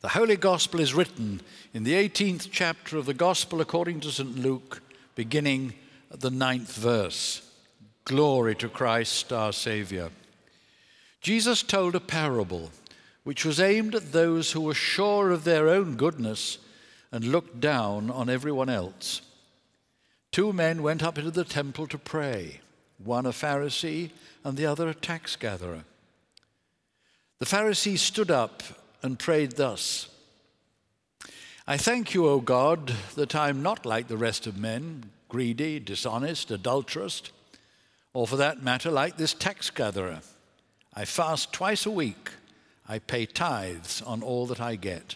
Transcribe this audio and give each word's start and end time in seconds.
The 0.00 0.08
Holy 0.08 0.36
Gospel 0.36 0.80
is 0.80 0.94
written 0.94 1.42
in 1.74 1.84
the 1.84 1.92
18th 1.92 2.48
chapter 2.50 2.96
of 2.96 3.04
the 3.04 3.12
Gospel 3.12 3.60
according 3.60 4.00
to 4.00 4.10
St. 4.10 4.38
Luke, 4.38 4.80
beginning 5.14 5.74
at 6.10 6.20
the 6.20 6.30
ninth 6.30 6.74
verse. 6.74 7.42
Glory 8.06 8.54
to 8.54 8.70
Christ 8.70 9.30
our 9.30 9.52
Saviour. 9.52 10.08
Jesus 11.20 11.62
told 11.62 11.94
a 11.94 12.00
parable 12.00 12.70
which 13.24 13.44
was 13.44 13.60
aimed 13.60 13.94
at 13.94 14.12
those 14.12 14.52
who 14.52 14.62
were 14.62 14.72
sure 14.72 15.30
of 15.30 15.44
their 15.44 15.68
own 15.68 15.96
goodness 15.96 16.56
and 17.12 17.26
looked 17.26 17.60
down 17.60 18.10
on 18.10 18.30
everyone 18.30 18.70
else. 18.70 19.20
Two 20.32 20.54
men 20.54 20.82
went 20.82 21.02
up 21.02 21.18
into 21.18 21.30
the 21.30 21.44
temple 21.44 21.86
to 21.88 21.98
pray, 21.98 22.62
one 22.96 23.26
a 23.26 23.32
Pharisee 23.32 24.12
and 24.44 24.56
the 24.56 24.64
other 24.64 24.88
a 24.88 24.94
tax 24.94 25.36
gatherer. 25.36 25.84
The 27.38 27.44
Pharisee 27.44 27.98
stood 27.98 28.30
up 28.30 28.62
and 29.02 29.18
prayed 29.18 29.52
thus 29.52 30.08
I 31.70 31.76
thank 31.76 32.14
you, 32.14 32.26
O 32.26 32.40
God, 32.40 32.92
that 33.14 33.36
I 33.36 33.48
am 33.48 33.62
not 33.62 33.86
like 33.86 34.08
the 34.08 34.16
rest 34.16 34.48
of 34.48 34.56
men, 34.56 35.10
greedy, 35.28 35.78
dishonest, 35.78 36.50
adulterous, 36.50 37.22
or 38.12 38.26
for 38.26 38.36
that 38.38 38.60
matter, 38.60 38.90
like 38.90 39.16
this 39.16 39.34
tax 39.34 39.70
gatherer. 39.70 40.20
I 40.94 41.04
fast 41.04 41.52
twice 41.52 41.86
a 41.86 41.90
week. 41.92 42.30
I 42.88 42.98
pay 42.98 43.24
tithes 43.24 44.02
on 44.02 44.20
all 44.20 44.46
that 44.46 44.60
I 44.60 44.74
get. 44.74 45.14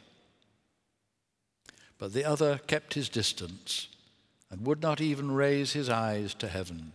But 1.99 2.13
the 2.13 2.25
other 2.25 2.61
kept 2.69 2.95
his 2.95 3.09
distance 3.09 3.89
and 4.49 4.65
would 4.65 4.81
not 4.81 5.01
even 5.01 5.33
raise 5.33 5.73
his 5.73 5.91
eyes 5.91 6.35
to 6.35 6.47
heaven, 6.47 6.93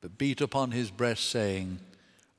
but 0.00 0.16
beat 0.16 0.40
upon 0.40 0.70
his 0.70 0.92
breast, 0.92 1.28
saying, 1.28 1.80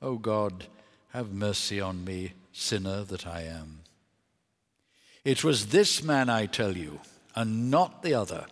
O 0.00 0.16
God, 0.16 0.64
have 1.10 1.30
mercy 1.30 1.78
on 1.78 2.06
me, 2.06 2.32
sinner 2.52 3.04
that 3.04 3.26
I 3.26 3.42
am. 3.42 3.83
It 5.24 5.42
was 5.42 5.68
this 5.68 6.02
man, 6.02 6.28
I 6.28 6.46
tell 6.46 6.76
you, 6.76 7.00
and 7.34 7.70
not 7.70 8.02
the 8.02 8.14
other, 8.14 8.46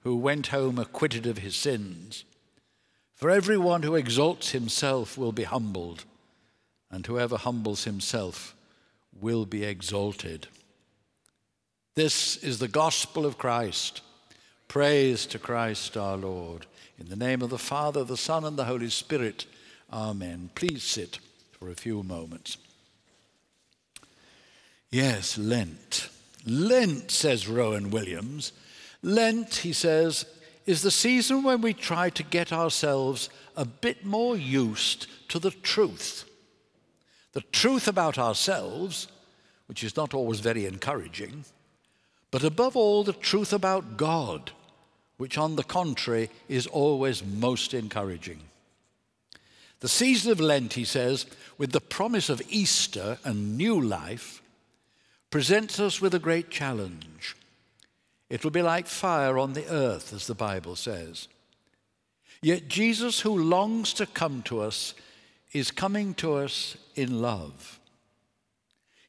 who 0.00 0.16
went 0.16 0.48
home 0.48 0.78
acquitted 0.78 1.26
of 1.26 1.38
his 1.38 1.56
sins. 1.56 2.24
For 3.14 3.30
everyone 3.30 3.82
who 3.82 3.94
exalts 3.94 4.50
himself 4.50 5.16
will 5.16 5.32
be 5.32 5.44
humbled, 5.44 6.04
and 6.90 7.06
whoever 7.06 7.38
humbles 7.38 7.84
himself 7.84 8.54
will 9.18 9.46
be 9.46 9.64
exalted. 9.64 10.48
This 11.94 12.36
is 12.38 12.58
the 12.58 12.68
gospel 12.68 13.24
of 13.24 13.38
Christ. 13.38 14.02
Praise 14.68 15.24
to 15.26 15.38
Christ 15.38 15.96
our 15.96 16.16
Lord. 16.16 16.66
In 16.98 17.08
the 17.08 17.16
name 17.16 17.42
of 17.42 17.50
the 17.50 17.58
Father, 17.58 18.04
the 18.04 18.16
Son, 18.16 18.44
and 18.44 18.58
the 18.58 18.64
Holy 18.64 18.90
Spirit. 18.90 19.46
Amen. 19.90 20.50
Please 20.54 20.82
sit 20.82 21.18
for 21.52 21.70
a 21.70 21.74
few 21.74 22.02
moments. 22.02 22.58
Yes, 24.92 25.38
Lent. 25.38 26.10
Lent, 26.44 27.10
says 27.10 27.48
Rowan 27.48 27.90
Williams. 27.90 28.52
Lent, 29.02 29.56
he 29.56 29.72
says, 29.72 30.26
is 30.66 30.82
the 30.82 30.90
season 30.90 31.42
when 31.42 31.62
we 31.62 31.72
try 31.72 32.10
to 32.10 32.22
get 32.22 32.52
ourselves 32.52 33.30
a 33.56 33.64
bit 33.64 34.04
more 34.04 34.36
used 34.36 35.06
to 35.30 35.38
the 35.38 35.50
truth. 35.50 36.28
The 37.32 37.40
truth 37.40 37.88
about 37.88 38.18
ourselves, 38.18 39.08
which 39.66 39.82
is 39.82 39.96
not 39.96 40.12
always 40.12 40.40
very 40.40 40.66
encouraging, 40.66 41.46
but 42.30 42.44
above 42.44 42.76
all, 42.76 43.02
the 43.02 43.14
truth 43.14 43.54
about 43.54 43.96
God, 43.96 44.50
which 45.16 45.38
on 45.38 45.56
the 45.56 45.64
contrary 45.64 46.28
is 46.50 46.66
always 46.66 47.24
most 47.24 47.72
encouraging. 47.72 48.40
The 49.80 49.88
season 49.88 50.32
of 50.32 50.40
Lent, 50.40 50.74
he 50.74 50.84
says, 50.84 51.24
with 51.56 51.72
the 51.72 51.80
promise 51.80 52.28
of 52.28 52.42
Easter 52.50 53.18
and 53.24 53.56
new 53.56 53.80
life, 53.80 54.41
presents 55.32 55.80
us 55.80 55.98
with 55.98 56.14
a 56.14 56.18
great 56.18 56.50
challenge. 56.50 57.34
It 58.28 58.44
will 58.44 58.50
be 58.50 58.60
like 58.60 58.86
fire 58.86 59.38
on 59.38 59.54
the 59.54 59.66
earth, 59.66 60.12
as 60.12 60.26
the 60.26 60.34
Bible 60.34 60.76
says. 60.76 61.26
Yet 62.42 62.68
Jesus, 62.68 63.20
who 63.20 63.42
longs 63.42 63.94
to 63.94 64.04
come 64.04 64.42
to 64.42 64.60
us, 64.60 64.92
is 65.52 65.70
coming 65.70 66.12
to 66.14 66.34
us 66.34 66.76
in 66.94 67.22
love. 67.22 67.80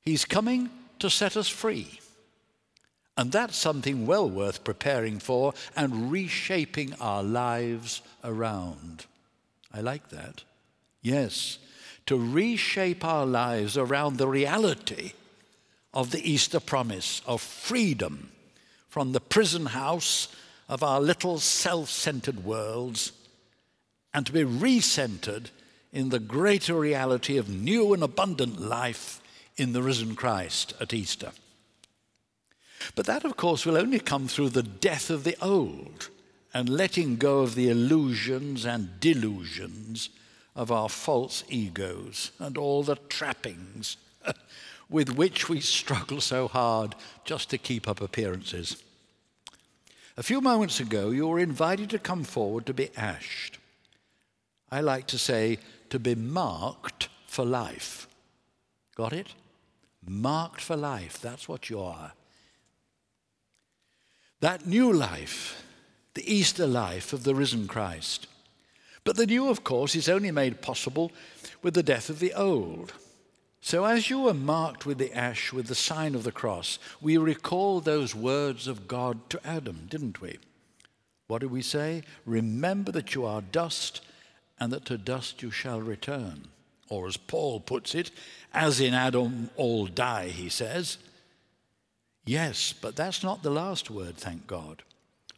He's 0.02 0.24
coming 0.24 0.70
to 1.00 1.10
set 1.10 1.36
us 1.36 1.50
free. 1.50 2.00
And 3.18 3.30
that's 3.30 3.58
something 3.58 4.08
well 4.08 4.30
worth 4.30 4.64
preparing 4.64 5.20
for 5.20 5.54
and 5.76 6.10
reshaping 6.10 6.94
our 7.02 7.22
lives 7.22 8.02
around. 8.24 9.06
I 9.74 9.82
like 9.82 10.10
that. 10.10 10.44
Yes, 11.02 11.60
to 12.06 12.18
reshape 12.18 13.04
our 13.04 13.26
lives 13.26 13.78
around 13.78 14.18
the 14.18 14.28
reality 14.28 15.12
of 15.94 16.12
the 16.12 16.30
Easter 16.30 16.60
promise 16.60 17.22
of 17.26 17.42
freedom 17.42 18.32
from 18.90 19.12
the 19.12 19.20
prison 19.20 19.68
house 19.68 20.28
of 20.68 20.84
our 20.84 21.00
little 21.00 21.40
self 21.40 21.90
centered 21.90 22.44
worlds 22.44 23.12
and 24.14 24.26
to 24.26 24.32
be 24.32 24.44
recentered 24.44 25.50
in 25.92 26.10
the 26.10 26.20
greater 26.20 26.76
reality 26.76 27.38
of 27.38 27.50
new 27.50 27.94
and 27.94 28.04
abundant 28.04 28.60
life 28.60 29.22
in 29.58 29.74
the 29.74 29.84
risen 29.84 30.16
Christ 30.16 30.74
at 30.80 30.94
Easter. 30.94 31.32
But 32.96 33.06
that, 33.06 33.24
of 33.24 33.38
course, 33.38 33.66
will 33.66 33.78
only 33.78 34.00
come 34.00 34.28
through 34.28 34.50
the 34.50 34.64
death 34.64 35.10
of 35.10 35.24
the 35.24 35.38
old 35.42 36.10
and 36.54 36.70
letting 36.70 37.16
go 37.18 37.40
of 37.40 37.56
the 37.56 37.70
illusions 37.70 38.66
and 38.66 39.00
delusions 39.00 40.10
of 40.56 40.72
our 40.72 40.90
false 40.90 41.44
egos 41.50 42.32
and 42.40 42.58
all 42.58 42.84
the 42.84 42.96
trappings 43.10 43.98
with 44.94 45.16
which 45.16 45.50
we 45.50 45.60
struggle 45.60 46.22
so 46.22 46.48
hard 46.48 46.94
just 47.26 47.50
to 47.50 47.58
keep 47.58 47.88
up 47.88 48.00
appearances. 48.00 48.82
A 50.16 50.22
few 50.22 50.40
moments 50.40 50.80
ago, 50.80 51.10
you 51.10 51.28
were 51.28 51.40
invited 51.40 51.90
to 51.90 51.98
come 51.98 52.24
forward 52.24 52.68
to 52.68 52.76
be 52.76 52.92
ashed. 52.96 53.58
I 54.72 54.82
like 54.82 55.08
to 55.08 55.18
say 55.18 55.58
to 55.90 55.98
be 55.98 56.14
marked 56.14 57.10
for 57.26 57.44
life. 57.44 58.08
Got 58.96 59.14
it? 59.14 59.34
Marked 60.08 60.62
for 60.62 60.78
life. 60.78 61.20
That's 61.20 61.50
what 61.50 61.72
you 61.72 61.82
are. 61.82 62.14
That 64.42 64.68
new 64.68 64.94
life, 64.94 65.66
the 66.14 66.32
Easter 66.32 66.68
life 66.68 67.14
of 67.14 67.24
the 67.24 67.34
risen 67.34 67.68
Christ. 67.68 68.28
But 69.04 69.16
the 69.16 69.26
new, 69.26 69.50
of 69.50 69.64
course, 69.64 69.96
is 69.96 70.08
only 70.08 70.30
made 70.30 70.62
possible 70.62 71.12
with 71.64 71.74
the 71.74 71.82
death 71.82 72.12
of 72.12 72.20
the 72.20 72.34
old. 72.34 72.94
So, 73.66 73.86
as 73.86 74.10
you 74.10 74.20
were 74.20 74.34
marked 74.34 74.86
with 74.86 74.98
the 74.98 75.14
ash 75.14 75.54
with 75.54 75.68
the 75.68 75.74
sign 75.74 76.16
of 76.16 76.26
the 76.26 76.34
cross, 76.34 76.80
we 77.00 77.16
recall 77.16 77.80
those 77.80 78.14
words 78.14 78.68
of 78.68 78.90
God 78.90 79.30
to 79.30 79.40
Adam, 79.48 79.88
didn't 79.90 80.20
we? 80.20 80.38
What 81.28 81.40
did 81.40 81.50
we 81.50 81.62
say? 81.62 82.04
Remember 82.26 82.92
that 82.92 83.16
you 83.16 83.26
are 83.26 83.42
dust 83.42 84.02
and 84.60 84.74
that 84.74 84.84
to 84.88 84.98
dust 84.98 85.42
you 85.42 85.50
shall 85.50 85.80
return. 85.80 86.50
Or, 86.90 87.08
as 87.08 87.16
Paul 87.16 87.62
puts 87.62 87.96
it, 87.96 88.12
as 88.54 88.82
in 88.82 88.94
Adam 88.94 89.50
all 89.56 89.88
die, 89.88 90.28
he 90.28 90.50
says. 90.50 90.98
Yes, 92.26 92.74
but 92.74 92.98
that's 92.98 93.24
not 93.24 93.44
the 93.44 93.50
last 93.50 93.90
word, 93.90 94.18
thank 94.18 94.46
God. 94.46 94.84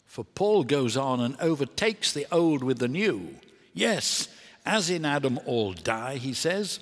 For 0.08 0.24
Paul 0.24 0.64
goes 0.64 0.98
on 0.98 1.22
and 1.22 1.40
overtakes 1.40 2.12
the 2.12 2.26
old 2.32 2.64
with 2.64 2.80
the 2.80 2.88
new. 2.88 3.36
Yes, 3.76 4.30
as 4.66 4.90
in 4.90 5.06
Adam 5.06 5.40
all 5.46 5.74
die, 5.74 6.16
he 6.16 6.34
says. 6.34 6.80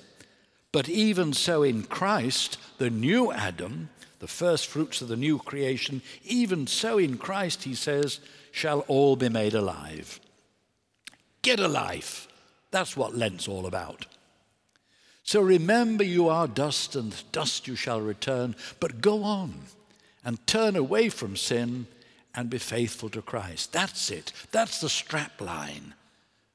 But 0.74 0.88
even 0.88 1.32
so 1.34 1.62
in 1.62 1.84
Christ, 1.84 2.58
the 2.78 2.90
new 2.90 3.30
Adam, 3.30 3.90
the 4.18 4.26
first 4.26 4.66
fruits 4.66 5.00
of 5.00 5.06
the 5.06 5.16
new 5.16 5.38
creation, 5.38 6.02
even 6.24 6.66
so 6.66 6.98
in 6.98 7.16
Christ, 7.16 7.62
he 7.62 7.76
says, 7.76 8.18
shall 8.50 8.80
all 8.88 9.14
be 9.14 9.28
made 9.28 9.54
alive. 9.54 10.18
Get 11.42 11.60
a 11.60 11.68
life. 11.68 12.26
That's 12.72 12.96
what 12.96 13.14
Lent's 13.14 13.46
all 13.46 13.66
about. 13.66 14.06
So 15.22 15.40
remember, 15.40 16.02
you 16.02 16.28
are 16.28 16.48
dust, 16.48 16.96
and 16.96 17.22
dust 17.30 17.68
you 17.68 17.76
shall 17.76 18.00
return, 18.00 18.56
but 18.80 19.00
go 19.00 19.22
on 19.22 19.54
and 20.24 20.44
turn 20.44 20.74
away 20.74 21.08
from 21.08 21.36
sin 21.36 21.86
and 22.34 22.50
be 22.50 22.58
faithful 22.58 23.10
to 23.10 23.22
Christ. 23.22 23.72
That's 23.72 24.10
it. 24.10 24.32
That's 24.50 24.80
the 24.80 24.88
strap 24.88 25.40
line 25.40 25.94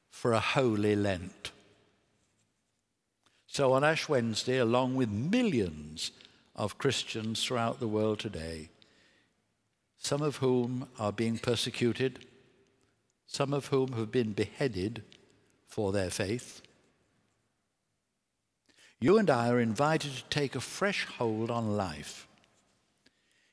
for 0.09 0.33
a 0.33 0.41
holy 0.41 0.97
Lent. 0.97 1.38
So 3.59 3.73
on 3.73 3.83
Ash 3.83 4.07
Wednesday, 4.07 4.57
along 4.57 4.95
with 4.95 5.09
millions 5.09 6.11
of 6.55 6.77
Christians 6.77 7.43
throughout 7.43 7.81
the 7.81 7.89
world 7.89 8.19
today, 8.19 8.69
some 9.97 10.21
of 10.21 10.37
whom 10.37 10.87
are 10.97 11.11
being 11.11 11.37
persecuted, 11.37 12.25
some 13.27 13.53
of 13.53 13.65
whom 13.65 13.91
have 13.97 14.13
been 14.13 14.31
beheaded 14.31 15.03
for 15.67 15.91
their 15.91 16.09
faith, 16.09 16.61
you 19.01 19.17
and 19.17 19.29
I 19.29 19.49
are 19.49 19.59
invited 19.59 20.15
to 20.15 20.23
take 20.29 20.55
a 20.55 20.61
fresh 20.61 21.03
hold 21.17 21.51
on 21.51 21.75
life. 21.75 22.29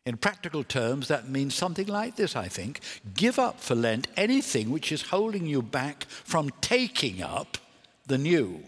In 0.05 0.19
practical 0.19 0.63
terms, 0.63 1.09
that 1.09 1.29
means 1.29 1.53
something 1.53 1.89
like 1.89 2.15
this, 2.15 2.37
I 2.37 2.47
think. 2.47 2.79
Give 3.15 3.41
up 3.41 3.59
for 3.59 3.75
Lent 3.75 4.07
anything 4.17 4.71
which 4.71 4.93
is 4.93 5.03
holding 5.03 5.47
you 5.47 5.63
back 5.63 6.05
from 6.05 6.51
taking 6.61 7.23
up 7.23 7.59
the 8.07 8.19
new 8.19 8.63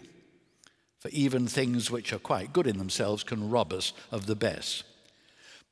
for 0.99 1.09
even 1.09 1.47
things 1.47 1.89
which 1.89 2.11
are 2.13 2.19
quite 2.19 2.53
good 2.53 2.67
in 2.67 2.77
themselves 2.77 3.23
can 3.23 3.49
rob 3.49 3.73
us 3.73 3.93
of 4.11 4.25
the 4.25 4.35
best. 4.35 4.83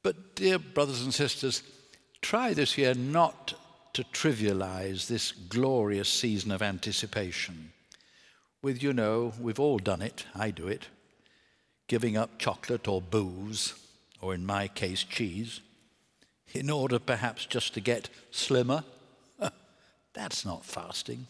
But, 0.01 0.35
dear 0.35 0.57
brothers 0.57 1.03
and 1.03 1.13
sisters, 1.13 1.63
try 2.21 2.53
this 2.53 2.77
year 2.77 2.93
not 2.93 3.53
to 3.93 4.03
trivialize 4.05 5.07
this 5.07 5.31
glorious 5.31 6.07
season 6.07 6.51
of 6.51 6.61
anticipation. 6.61 7.71
With, 8.61 8.81
you 8.81 8.93
know, 8.93 9.33
we've 9.39 9.59
all 9.59 9.79
done 9.79 10.01
it, 10.01 10.25
I 10.33 10.51
do 10.51 10.67
it, 10.67 10.87
giving 11.87 12.15
up 12.15 12.37
chocolate 12.37 12.87
or 12.87 13.01
booze, 13.01 13.73
or 14.21 14.33
in 14.33 14.45
my 14.45 14.67
case, 14.67 15.03
cheese, 15.03 15.61
in 16.53 16.69
order 16.69 16.99
perhaps 16.99 17.45
just 17.45 17.73
to 17.73 17.81
get 17.81 18.09
slimmer. 18.31 18.83
That's 20.13 20.45
not 20.45 20.63
fasting. 20.63 21.27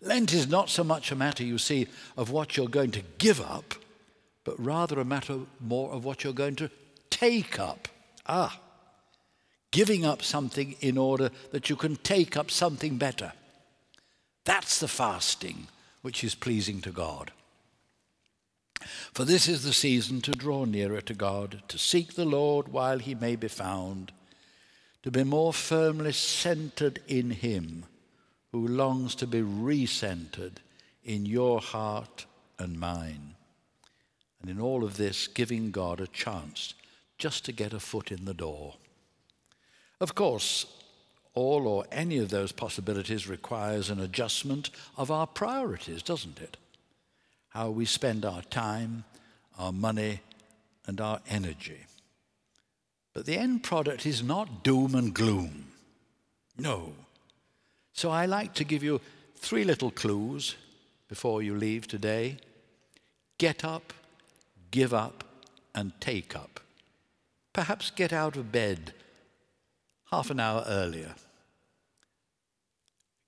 Lent 0.00 0.32
is 0.32 0.48
not 0.48 0.70
so 0.70 0.84
much 0.84 1.10
a 1.10 1.16
matter, 1.16 1.42
you 1.42 1.58
see, 1.58 1.88
of 2.16 2.30
what 2.30 2.56
you're 2.56 2.68
going 2.68 2.92
to 2.92 3.02
give 3.18 3.40
up, 3.40 3.74
but 4.44 4.58
rather 4.58 5.00
a 5.00 5.04
matter 5.04 5.40
more 5.60 5.90
of 5.90 6.04
what 6.04 6.22
you're 6.22 6.32
going 6.32 6.56
to 6.56 6.70
take 7.10 7.58
up. 7.58 7.88
Ah, 8.26 8.60
giving 9.70 10.04
up 10.04 10.22
something 10.22 10.76
in 10.80 10.96
order 10.96 11.30
that 11.50 11.68
you 11.68 11.76
can 11.76 11.96
take 11.96 12.36
up 12.36 12.50
something 12.50 12.96
better. 12.96 13.32
That's 14.44 14.78
the 14.78 14.88
fasting 14.88 15.66
which 16.02 16.22
is 16.22 16.34
pleasing 16.34 16.80
to 16.82 16.90
God. 16.90 17.32
For 19.12 19.24
this 19.24 19.48
is 19.48 19.64
the 19.64 19.72
season 19.72 20.20
to 20.22 20.32
draw 20.32 20.64
nearer 20.64 21.00
to 21.00 21.14
God, 21.14 21.62
to 21.66 21.76
seek 21.76 22.14
the 22.14 22.24
Lord 22.24 22.68
while 22.68 23.00
he 23.00 23.16
may 23.16 23.34
be 23.34 23.48
found, 23.48 24.12
to 25.02 25.10
be 25.10 25.24
more 25.24 25.52
firmly 25.52 26.12
centered 26.12 27.00
in 27.08 27.30
him 27.30 27.84
who 28.52 28.66
longs 28.66 29.14
to 29.16 29.26
be 29.26 29.40
recentered 29.40 30.56
in 31.04 31.26
your 31.26 31.60
heart 31.60 32.26
and 32.58 32.78
mine. 32.78 33.34
And 34.40 34.50
in 34.50 34.60
all 34.60 34.84
of 34.84 34.96
this, 34.96 35.26
giving 35.26 35.70
God 35.70 36.00
a 36.00 36.06
chance 36.06 36.74
just 37.18 37.44
to 37.44 37.52
get 37.52 37.72
a 37.72 37.80
foot 37.80 38.12
in 38.12 38.24
the 38.24 38.34
door. 38.34 38.74
Of 40.00 40.14
course, 40.14 40.66
all 41.34 41.66
or 41.66 41.84
any 41.90 42.18
of 42.18 42.30
those 42.30 42.52
possibilities 42.52 43.28
requires 43.28 43.90
an 43.90 44.00
adjustment 44.00 44.70
of 44.96 45.10
our 45.10 45.26
priorities, 45.26 46.02
doesn't 46.02 46.40
it? 46.40 46.56
How 47.50 47.70
we 47.70 47.84
spend 47.84 48.24
our 48.24 48.42
time, 48.42 49.04
our 49.58 49.72
money, 49.72 50.20
and 50.86 51.00
our 51.00 51.20
energy. 51.28 51.80
But 53.12 53.26
the 53.26 53.36
end 53.36 53.62
product 53.64 54.06
is 54.06 54.22
not 54.22 54.62
doom 54.62 54.94
and 54.94 55.12
gloom. 55.12 55.66
No. 56.56 56.92
So 57.98 58.12
I 58.12 58.26
like 58.26 58.54
to 58.54 58.62
give 58.62 58.84
you 58.84 59.00
three 59.34 59.64
little 59.64 59.90
clues 59.90 60.54
before 61.08 61.42
you 61.42 61.56
leave 61.56 61.88
today 61.88 62.36
get 63.38 63.64
up, 63.64 63.92
give 64.70 64.94
up, 64.94 65.24
and 65.74 65.90
take 66.00 66.36
up. 66.36 66.60
Perhaps 67.52 67.90
get 67.90 68.12
out 68.12 68.36
of 68.36 68.52
bed 68.52 68.92
half 70.12 70.30
an 70.30 70.38
hour 70.38 70.62
earlier. 70.68 71.16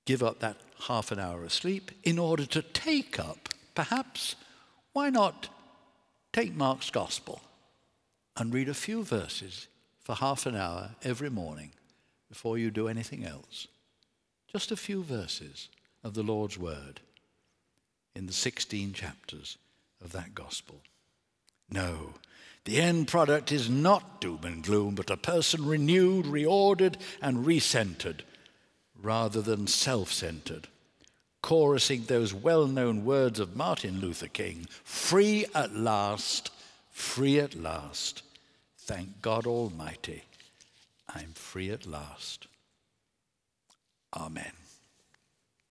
Give 0.04 0.22
up 0.22 0.38
that 0.38 0.58
half 0.86 1.10
an 1.10 1.18
hour 1.18 1.42
of 1.42 1.52
sleep 1.52 1.90
in 2.04 2.16
order 2.16 2.46
to 2.46 2.62
take 2.62 3.18
up, 3.18 3.48
perhaps, 3.74 4.36
why 4.92 5.10
not 5.10 5.48
take 6.32 6.54
Mark's 6.54 6.90
Gospel 6.90 7.40
and 8.36 8.54
read 8.54 8.68
a 8.68 8.74
few 8.74 9.02
verses 9.02 9.66
for 9.98 10.14
half 10.14 10.46
an 10.46 10.54
hour 10.54 10.90
every 11.02 11.28
morning 11.28 11.72
before 12.28 12.56
you 12.56 12.70
do 12.70 12.86
anything 12.86 13.24
else? 13.24 13.66
Just 14.52 14.72
a 14.72 14.76
few 14.76 15.04
verses 15.04 15.68
of 16.02 16.14
the 16.14 16.24
Lord's 16.24 16.58
Word 16.58 17.00
in 18.16 18.26
the 18.26 18.32
16 18.32 18.92
chapters 18.92 19.56
of 20.02 20.10
that 20.10 20.34
Gospel. 20.34 20.80
No, 21.70 22.14
the 22.64 22.80
end 22.80 23.06
product 23.06 23.52
is 23.52 23.70
not 23.70 24.20
doom 24.20 24.40
and 24.42 24.64
gloom, 24.64 24.96
but 24.96 25.08
a 25.08 25.16
person 25.16 25.66
renewed, 25.66 26.26
reordered, 26.26 26.96
and 27.22 27.46
recentered 27.46 28.22
rather 29.00 29.40
than 29.40 29.68
self 29.68 30.12
centered, 30.12 30.66
chorusing 31.42 32.06
those 32.06 32.34
well 32.34 32.66
known 32.66 33.04
words 33.04 33.38
of 33.38 33.54
Martin 33.56 34.00
Luther 34.00 34.26
King 34.26 34.66
free 34.82 35.46
at 35.54 35.76
last, 35.76 36.50
free 36.90 37.38
at 37.38 37.54
last. 37.54 38.22
Thank 38.76 39.22
God 39.22 39.46
Almighty, 39.46 40.24
I'm 41.08 41.34
free 41.34 41.70
at 41.70 41.86
last. 41.86 42.48
Amen. 44.12 44.52